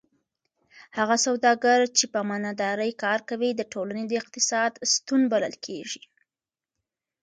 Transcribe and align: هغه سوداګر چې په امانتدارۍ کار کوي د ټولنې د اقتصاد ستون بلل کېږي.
هغه 0.97 1.15
سوداګر 1.25 1.79
چې 1.97 2.05
په 2.11 2.17
امانتدارۍ 2.25 2.91
کار 3.03 3.19
کوي 3.29 3.49
د 3.55 3.61
ټولنې 3.73 4.03
د 4.07 4.13
اقتصاد 4.21 4.71
ستون 4.93 5.21
بلل 5.31 5.55
کېږي. 5.65 6.01